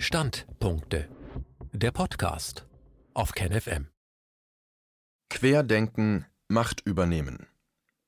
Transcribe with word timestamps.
Standpunkte. 0.00 1.08
Der 1.72 1.90
Podcast 1.90 2.68
auf 3.14 3.32
KenFM. 3.32 3.88
Querdenken, 5.28 6.24
Macht 6.46 6.82
übernehmen. 6.86 7.48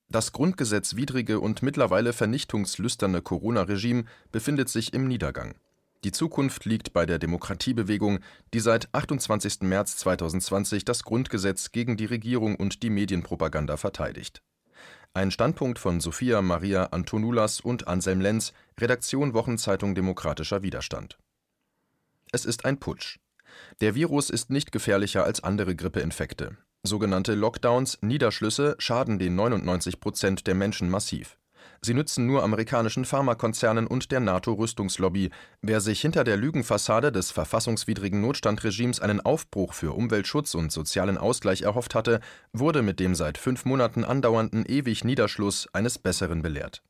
Das 0.08 0.30
grundgesetzwidrige 0.30 1.40
und 1.40 1.64
mittlerweile 1.64 2.12
vernichtungslüsterne 2.12 3.22
Corona-Regime 3.22 4.04
befindet 4.30 4.68
sich 4.68 4.95
im 4.95 5.08
Niedergang. 5.08 5.56
Die 6.04 6.12
Zukunft 6.12 6.64
liegt 6.64 6.93
bei 6.93 7.07
der 7.07 7.18
Demokratiebewegung, 7.18 8.20
die 8.54 8.61
seit 8.61 8.88
28. 8.95 9.62
März 9.62 9.96
2020 9.96 10.84
das 10.84 11.02
Grundgesetz 11.02 11.72
gegen 11.72 11.96
die 11.96 12.07
Regierung 12.07 12.54
und 12.54 12.84
die 12.84 12.91
Medienpropaganda 12.91 13.77
verteidigt. 13.77 14.45
Ein 15.12 15.32
Standpunkt 15.32 15.80
von 15.80 16.00
Sophia 16.00 16.41
Maria 16.41 16.84
Antonulas 16.84 17.61
und 17.61 17.88
Anselm 17.88 18.20
Lenz, 18.20 18.52
Redaktion 18.79 19.34
Wochenzeitung 19.34 19.96
Demokratischer 19.96 20.62
Widerstand. 20.62 21.18
Es 22.33 22.45
ist 22.45 22.65
ein 22.65 22.79
Putsch. 22.79 23.19
Der 23.80 23.95
Virus 23.95 24.30
ist 24.30 24.51
nicht 24.51 24.71
gefährlicher 24.71 25.25
als 25.25 25.43
andere 25.43 25.75
Grippeinfekte. 25.75 26.57
Sogenannte 26.83 27.34
Lockdowns, 27.34 27.98
Niederschlüsse 28.02 28.77
schaden 28.79 29.19
den 29.19 29.34
99 29.34 30.01
Prozent 30.01 30.47
der 30.47 30.55
Menschen 30.55 30.88
massiv. 30.88 31.37
Sie 31.83 31.95
nützen 31.95 32.27
nur 32.27 32.43
amerikanischen 32.43 33.05
Pharmakonzernen 33.05 33.87
und 33.87 34.12
der 34.12 34.21
NATO-Rüstungslobby. 34.21 35.30
Wer 35.61 35.80
sich 35.80 36.01
hinter 36.01 36.24
der 36.24 36.37
Lügenfassade 36.37 37.11
des 37.11 37.30
verfassungswidrigen 37.30 38.21
Notstandregimes 38.21 39.01
einen 39.01 39.21
Aufbruch 39.21 39.73
für 39.73 39.93
Umweltschutz 39.93 40.55
und 40.55 40.71
sozialen 40.71 41.19
Ausgleich 41.19 41.62
erhofft 41.62 41.95
hatte, 41.95 42.21
wurde 42.52 42.83
mit 42.83 43.01
dem 43.01 43.15
seit 43.15 43.38
fünf 43.38 43.65
Monaten 43.65 44.05
andauernden 44.05 44.65
ewig 44.66 45.05
Niederschluss 45.05 45.69
eines 45.73 45.99
Besseren 45.99 46.43
belehrt. 46.43 46.83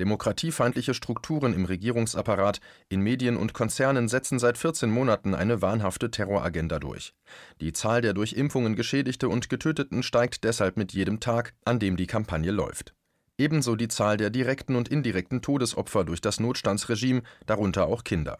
Demokratiefeindliche 0.00 0.94
Strukturen 0.94 1.52
im 1.52 1.64
Regierungsapparat, 1.64 2.60
in 2.88 3.00
Medien 3.00 3.36
und 3.36 3.54
Konzernen 3.54 4.08
setzen 4.08 4.38
seit 4.38 4.58
14 4.58 4.90
Monaten 4.90 5.34
eine 5.34 5.62
wahnhafte 5.62 6.10
Terroragenda 6.10 6.78
durch. 6.78 7.14
Die 7.60 7.72
Zahl 7.72 8.00
der 8.00 8.14
durch 8.14 8.34
Impfungen 8.34 8.76
Geschädigte 8.76 9.28
und 9.28 9.48
Getöteten 9.48 10.02
steigt 10.02 10.44
deshalb 10.44 10.76
mit 10.76 10.92
jedem 10.92 11.20
Tag, 11.20 11.54
an 11.64 11.78
dem 11.78 11.96
die 11.96 12.06
Kampagne 12.06 12.50
läuft 12.50 12.94
ebenso 13.38 13.76
die 13.76 13.88
Zahl 13.88 14.16
der 14.16 14.30
direkten 14.30 14.76
und 14.76 14.88
indirekten 14.88 15.42
Todesopfer 15.42 16.04
durch 16.04 16.20
das 16.20 16.38
Notstandsregime, 16.38 17.22
darunter 17.46 17.86
auch 17.86 18.04
Kinder. 18.04 18.38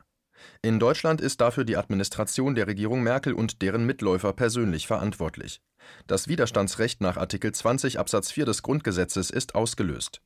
In 0.61 0.79
Deutschland 0.79 1.21
ist 1.21 1.41
dafür 1.41 1.65
die 1.65 1.77
Administration 1.77 2.55
der 2.55 2.67
Regierung 2.67 3.03
Merkel 3.03 3.33
und 3.33 3.63
deren 3.63 3.85
Mitläufer 3.87 4.33
persönlich 4.33 4.87
verantwortlich. 4.87 5.61
Das 6.07 6.29
Widerstandsrecht 6.29 7.01
nach 7.01 7.17
Artikel 7.17 7.53
20 7.53 7.99
Absatz 7.99 8.31
4 8.31 8.47
des 8.47 8.63
Grundgesetzes 8.63 9.31
ist 9.31 9.55
ausgelöst 9.55 10.21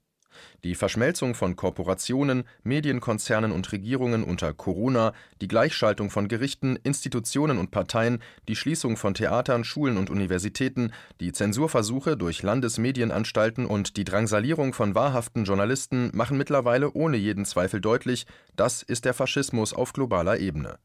die 0.65 0.75
Verschmelzung 0.75 1.35
von 1.35 1.57
Korporationen, 1.57 2.45
Medienkonzernen 2.63 3.53
und 3.53 3.71
Regierungen 3.73 4.25
unter 4.25 4.53
Corona, 4.53 5.13
die 5.41 5.49
Gleichschaltung 5.49 6.11
von 6.11 6.29
Gerichten, 6.29 6.77
Institutionen 6.83 7.59
und 7.59 7.71
Parteien, 7.71 8.21
die 8.49 8.57
Schließung 8.57 8.97
von 8.97 9.15
Theatern, 9.15 9.65
Schulen 9.65 9.97
und 9.97 10.11
Universitäten, 10.11 10.93
die 11.21 11.33
Zensurversuche 11.33 12.17
durch 12.17 12.43
Landesmedienanstalten 12.43 13.67
und 13.67 13.97
die 13.97 14.05
Drangsalierung 14.05 14.73
von 14.73 14.95
wahrhaften 14.95 15.45
Journalisten 15.45 16.11
machen 16.15 16.39
mittlerweile 16.39 16.93
ohne 16.93 17.17
jeden 17.17 17.45
Zweifel 17.45 17.81
deutlich, 17.81 18.27
das 18.57 18.83
ist 18.83 19.05
der 19.05 19.15
Faschismus 19.15 19.73
auf 19.73 19.93
globaler 19.93 20.39
Ebene. 20.39 20.79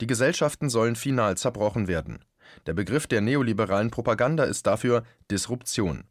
Die 0.00 0.06
Gesellschaften 0.06 0.68
sollen 0.68 0.96
final 0.96 1.36
zerbrochen 1.36 1.88
werden. 1.88 2.20
Der 2.66 2.72
Begriff 2.72 3.06
der 3.06 3.20
neoliberalen 3.20 3.90
Propaganda 3.90 4.44
ist 4.44 4.66
dafür 4.66 5.02
Disruption 5.30 6.04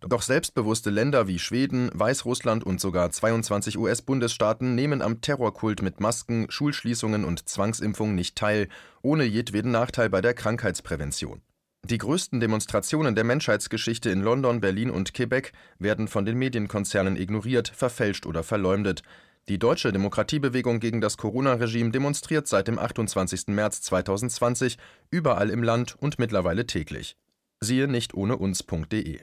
doch 0.00 0.22
selbstbewusste 0.22 0.90
Länder 0.90 1.28
wie 1.28 1.38
Schweden, 1.38 1.90
Weißrussland 1.94 2.64
und 2.64 2.80
sogar 2.80 3.10
22 3.10 3.78
US-Bundesstaaten 3.78 4.74
nehmen 4.74 5.02
am 5.02 5.20
Terrorkult 5.20 5.82
mit 5.82 6.00
Masken, 6.00 6.46
Schulschließungen 6.50 7.24
und 7.24 7.48
Zwangsimpfung 7.48 8.14
nicht 8.14 8.36
teil, 8.36 8.68
ohne 9.02 9.24
jedweden 9.24 9.70
Nachteil 9.70 10.10
bei 10.10 10.20
der 10.20 10.34
Krankheitsprävention. 10.34 11.42
Die 11.84 11.98
größten 11.98 12.40
Demonstrationen 12.40 13.14
der 13.14 13.24
Menschheitsgeschichte 13.24 14.08
in 14.08 14.22
London, 14.22 14.60
Berlin 14.60 14.90
und 14.90 15.12
Quebec 15.12 15.52
werden 15.78 16.08
von 16.08 16.24
den 16.24 16.38
Medienkonzernen 16.38 17.16
ignoriert, 17.16 17.68
verfälscht 17.68 18.24
oder 18.24 18.42
verleumdet. 18.42 19.02
Die 19.48 19.58
deutsche 19.58 19.92
Demokratiebewegung 19.92 20.80
gegen 20.80 21.02
das 21.02 21.18
Corona-Regime 21.18 21.90
demonstriert 21.90 22.48
seit 22.48 22.68
dem 22.68 22.78
28. 22.78 23.48
März 23.48 23.82
2020 23.82 24.78
überall 25.10 25.50
im 25.50 25.62
Land 25.62 25.94
und 26.00 26.18
mittlerweile 26.18 26.66
täglich. 26.66 27.18
Siehe 27.60 27.86
nicht 27.86 28.14
ohne 28.14 28.38
uns.de 28.38 29.20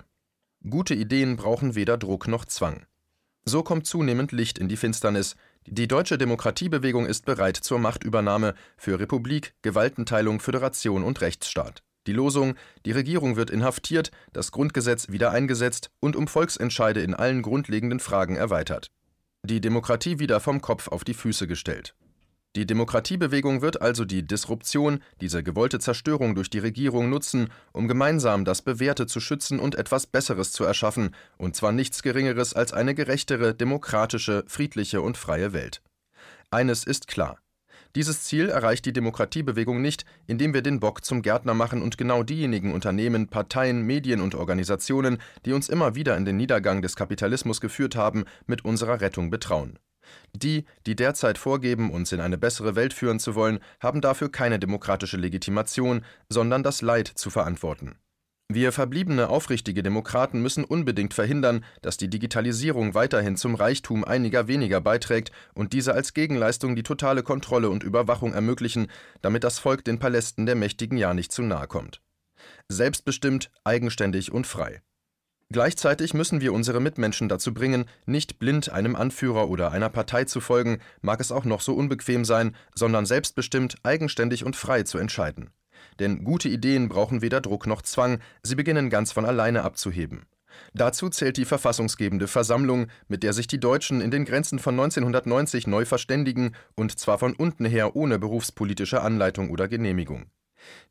Gute 0.70 0.94
Ideen 0.94 1.38
brauchen 1.38 1.74
weder 1.74 1.98
Druck 1.98 2.28
noch 2.28 2.46
Zwang. 2.46 2.86
So 3.46 3.64
kommt 3.64 3.88
zunehmend 3.88 4.32
Licht 4.32 4.60
in 4.60 4.70
die 4.70 4.78
Finsternis. 4.78 5.36
Die 5.66 5.88
deutsche 5.88 6.20
Demokratiebewegung 6.20 7.08
ist 7.08 7.26
bereit 7.26 7.58
zur 7.58 7.80
Machtübernahme 7.80 8.54
für 8.78 9.00
Republik, 9.00 9.56
Gewaltenteilung, 9.64 10.40
Föderation 10.40 11.04
und 11.04 11.20
Rechtsstaat. 11.22 11.82
Die 12.06 12.14
Losung, 12.14 12.54
die 12.86 12.92
Regierung 12.92 13.38
wird 13.38 13.50
inhaftiert, 13.50 14.12
das 14.34 14.52
Grundgesetz 14.52 15.10
wieder 15.10 15.32
eingesetzt 15.32 15.90
und 16.00 16.16
um 16.16 16.28
Volksentscheide 16.28 17.02
in 17.02 17.16
allen 17.16 17.42
grundlegenden 17.42 18.00
Fragen 18.00 18.36
erweitert. 18.36 18.92
Die 19.44 19.62
Demokratie 19.62 20.20
wieder 20.20 20.40
vom 20.40 20.62
Kopf 20.62 20.90
auf 20.90 21.04
die 21.04 21.16
Füße 21.16 21.48
gestellt. 21.48 21.96
Die 22.58 22.66
Demokratiebewegung 22.66 23.62
wird 23.62 23.82
also 23.82 24.04
die 24.04 24.28
Disruption, 24.28 25.00
diese 25.22 25.42
gewollte 25.42 25.80
Zerstörung 25.80 26.36
durch 26.36 26.50
die 26.50 26.60
Regierung 26.60 27.10
nutzen, 27.10 27.48
um 27.72 27.88
gemeinsam 27.88 28.44
das 28.44 28.62
Bewährte 28.62 29.08
zu 29.08 29.22
schützen 29.22 29.58
und 29.58 29.76
etwas 29.76 30.06
Besseres 30.06 30.52
zu 30.52 30.66
erschaffen, 30.66 31.16
und 31.38 31.56
zwar 31.56 31.72
nichts 31.72 32.04
Geringeres 32.04 32.54
als 32.54 32.74
eine 32.74 32.94
gerechtere, 32.94 33.56
demokratische, 33.56 34.44
friedliche 34.48 35.02
und 35.02 35.16
freie 35.16 35.54
Welt. 35.54 35.82
Eines 36.50 36.84
ist 36.84 37.08
klar. 37.08 37.40
Dieses 37.96 38.24
Ziel 38.24 38.50
erreicht 38.50 38.86
die 38.86 38.94
Demokratiebewegung 38.94 39.82
nicht, 39.82 40.04
indem 40.28 40.54
wir 40.54 40.62
den 40.62 40.82
Bock 40.82 41.06
zum 41.06 41.22
Gärtner 41.22 41.54
machen 41.54 41.82
und 41.82 41.98
genau 41.98 42.24
diejenigen 42.24 42.74
Unternehmen, 42.74 43.30
Parteien, 43.30 43.84
Medien 43.84 44.20
und 44.20 44.36
Organisationen, 44.36 45.20
die 45.46 45.54
uns 45.54 45.70
immer 45.70 45.96
wieder 45.96 46.18
in 46.18 46.26
den 46.26 46.36
Niedergang 46.36 46.82
des 46.82 46.98
Kapitalismus 46.98 47.62
geführt 47.62 47.96
haben, 47.96 48.26
mit 48.46 48.66
unserer 48.66 49.00
Rettung 49.00 49.30
betrauen. 49.30 49.80
Die, 50.34 50.66
die 50.86 50.96
derzeit 50.96 51.38
vorgeben, 51.38 51.92
uns 51.92 52.12
in 52.12 52.20
eine 52.20 52.38
bessere 52.38 52.76
Welt 52.76 52.94
führen 52.94 53.20
zu 53.20 53.36
wollen, 53.36 53.60
haben 53.80 54.02
dafür 54.02 54.32
keine 54.32 54.60
demokratische 54.60 55.18
Legitimation, 55.18 56.04
sondern 56.30 56.64
das 56.64 56.82
Leid 56.82 57.08
zu 57.08 57.30
verantworten. 57.30 57.96
Wir 58.54 58.74
verbliebene 58.74 59.30
aufrichtige 59.30 59.82
Demokraten 59.82 60.42
müssen 60.42 60.66
unbedingt 60.66 61.14
verhindern, 61.14 61.64
dass 61.82 61.96
die 61.96 62.10
Digitalisierung 62.10 62.94
weiterhin 62.94 63.38
zum 63.38 63.56
Reichtum 63.56 64.04
einiger 64.04 64.48
weniger 64.50 64.82
beiträgt 64.82 65.32
und 65.54 65.72
diese 65.72 65.94
als 65.94 66.14
Gegenleistung 66.14 66.76
die 66.76 66.84
totale 66.84 67.24
Kontrolle 67.24 67.70
und 67.70 67.84
Überwachung 67.84 68.34
ermöglichen, 68.34 68.88
damit 69.22 69.46
das 69.46 69.60
Volk 69.60 69.86
den 69.86 70.00
Palästen 70.00 70.46
der 70.46 70.56
Mächtigen 70.56 70.98
ja 70.98 71.14
nicht 71.14 71.32
zu 71.32 71.44
nahe 71.44 71.68
kommt. 71.68 72.02
Selbstbestimmt, 72.68 73.52
eigenständig 73.64 74.34
und 74.34 74.48
frei. 74.48 74.82
Gleichzeitig 75.52 76.14
müssen 76.14 76.40
wir 76.40 76.54
unsere 76.54 76.80
Mitmenschen 76.80 77.28
dazu 77.28 77.54
bringen, 77.54 77.84
nicht 78.06 78.40
blind 78.40 78.72
einem 78.72 78.96
Anführer 78.96 79.50
oder 79.50 79.72
einer 79.72 79.90
Partei 79.90 80.24
zu 80.24 80.40
folgen, 80.40 80.80
mag 81.02 81.20
es 81.20 81.32
auch 81.32 81.44
noch 81.44 81.60
so 81.60 81.74
unbequem 81.74 82.24
sein, 82.24 82.56
sondern 82.74 83.06
selbstbestimmt, 83.06 83.76
eigenständig 83.84 84.46
und 84.46 84.56
frei 84.56 84.84
zu 84.84 84.98
entscheiden. 84.98 85.50
Denn 86.00 86.24
gute 86.24 86.48
Ideen 86.48 86.88
brauchen 86.88 87.22
weder 87.22 87.42
Druck 87.42 87.68
noch 87.68 87.82
Zwang, 87.82 88.20
sie 88.44 88.56
beginnen 88.56 88.90
ganz 88.90 89.12
von 89.12 89.26
alleine 89.26 89.64
abzuheben. 89.64 90.26
Dazu 90.74 91.10
zählt 91.10 91.36
die 91.36 91.46
verfassungsgebende 91.46 92.28
Versammlung, 92.28 92.88
mit 93.10 93.24
der 93.24 93.34
sich 93.34 93.48
die 93.48 93.60
Deutschen 93.60 94.00
in 94.00 94.12
den 94.12 94.24
Grenzen 94.24 94.58
von 94.58 94.76
1990 94.76 95.68
neu 95.68 95.84
verständigen, 95.84 96.56
und 96.76 96.98
zwar 96.98 97.20
von 97.20 97.34
unten 97.34 97.66
her 97.66 97.96
ohne 97.98 98.20
berufspolitische 98.20 99.02
Anleitung 99.02 99.50
oder 99.50 99.68
Genehmigung. 99.68 100.28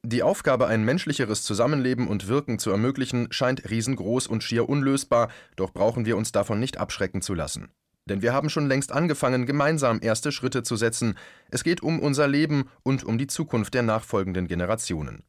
Die 0.02 0.22
Aufgabe, 0.22 0.66
ein 0.66 0.84
menschlicheres 0.84 1.42
Zusammenleben 1.42 2.08
und 2.08 2.28
Wirken 2.28 2.58
zu 2.58 2.70
ermöglichen, 2.70 3.28
scheint 3.30 3.68
riesengroß 3.68 4.26
und 4.26 4.42
schier 4.42 4.68
unlösbar, 4.68 5.28
doch 5.56 5.72
brauchen 5.72 6.06
wir 6.06 6.16
uns 6.16 6.32
davon 6.32 6.58
nicht 6.58 6.78
abschrecken 6.78 7.22
zu 7.22 7.34
lassen. 7.34 7.70
Denn 8.06 8.22
wir 8.22 8.32
haben 8.32 8.50
schon 8.50 8.66
längst 8.66 8.92
angefangen, 8.92 9.46
gemeinsam 9.46 10.00
erste 10.02 10.32
Schritte 10.32 10.62
zu 10.62 10.76
setzen. 10.76 11.16
Es 11.50 11.62
geht 11.62 11.82
um 11.82 12.00
unser 12.00 12.26
Leben 12.26 12.68
und 12.82 13.04
um 13.04 13.18
die 13.18 13.26
Zukunft 13.26 13.74
der 13.74 13.82
nachfolgenden 13.82 14.48
Generationen. 14.48 15.22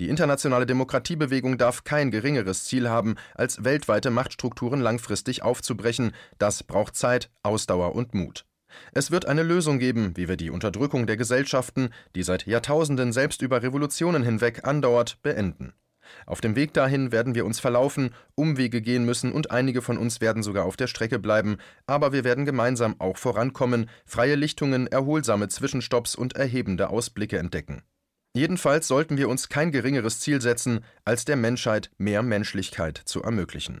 Die 0.00 0.08
internationale 0.08 0.66
Demokratiebewegung 0.66 1.58
darf 1.58 1.84
kein 1.84 2.10
geringeres 2.10 2.64
Ziel 2.64 2.88
haben, 2.88 3.16
als 3.34 3.64
weltweite 3.64 4.10
Machtstrukturen 4.10 4.80
langfristig 4.80 5.42
aufzubrechen. 5.42 6.12
Das 6.38 6.62
braucht 6.62 6.96
Zeit, 6.96 7.30
Ausdauer 7.42 7.94
und 7.94 8.14
Mut. 8.14 8.47
Es 8.92 9.10
wird 9.10 9.26
eine 9.26 9.42
Lösung 9.42 9.78
geben, 9.78 10.12
wie 10.16 10.28
wir 10.28 10.36
die 10.36 10.50
Unterdrückung 10.50 11.06
der 11.06 11.16
Gesellschaften, 11.16 11.90
die 12.14 12.22
seit 12.22 12.46
Jahrtausenden 12.46 13.12
selbst 13.12 13.42
über 13.42 13.62
Revolutionen 13.62 14.22
hinweg 14.22 14.66
andauert, 14.66 15.18
beenden. 15.22 15.72
Auf 16.26 16.40
dem 16.40 16.56
Weg 16.56 16.72
dahin 16.72 17.12
werden 17.12 17.34
wir 17.34 17.44
uns 17.44 17.60
verlaufen, 17.60 18.10
Umwege 18.34 18.80
gehen 18.80 19.04
müssen 19.04 19.32
und 19.32 19.50
einige 19.50 19.82
von 19.82 19.98
uns 19.98 20.20
werden 20.20 20.42
sogar 20.42 20.64
auf 20.64 20.76
der 20.76 20.86
Strecke 20.86 21.18
bleiben, 21.18 21.58
aber 21.86 22.12
wir 22.12 22.24
werden 22.24 22.44
gemeinsam 22.44 22.96
auch 22.98 23.16
vorankommen, 23.16 23.88
freie 24.06 24.34
Lichtungen, 24.34 24.86
erholsame 24.86 25.48
Zwischenstopps 25.48 26.14
und 26.14 26.36
erhebende 26.36 26.90
Ausblicke 26.90 27.38
entdecken. 27.38 27.82
Jedenfalls 28.34 28.86
sollten 28.88 29.16
wir 29.16 29.28
uns 29.28 29.48
kein 29.48 29.72
geringeres 29.72 30.20
Ziel 30.20 30.40
setzen, 30.40 30.84
als 31.04 31.24
der 31.24 31.36
Menschheit 31.36 31.90
mehr 31.98 32.22
Menschlichkeit 32.22 33.00
zu 33.04 33.22
ermöglichen. 33.22 33.80